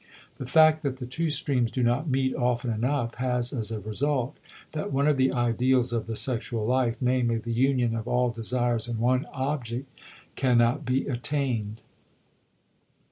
[0.39, 4.35] The fact that the two streams do not meet often enough has as a result
[4.71, 8.87] that one of the ideals of the sexual life, namely, the union of all desires
[8.87, 9.85] in one object,
[10.35, 11.83] can not be attained.